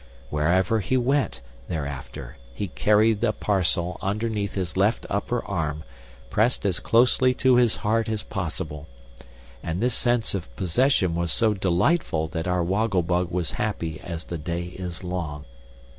[0.31, 5.83] Wherever he went, thereafter, he carried the parcel underneath his left upper arm,
[6.31, 8.87] pressed as closely to his heart as possible.
[9.61, 14.23] And this sense of possession was so delightful that our Woggle Bug was happy as
[14.23, 15.45] the day is long.